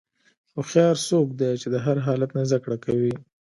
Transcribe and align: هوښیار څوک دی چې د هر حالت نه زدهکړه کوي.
هوښیار 0.55 0.95
څوک 1.07 1.27
دی 1.39 1.51
چې 1.61 1.67
د 1.73 1.75
هر 1.85 1.97
حالت 2.05 2.29
نه 2.37 2.43
زدهکړه 2.49 2.77
کوي. 2.85 3.13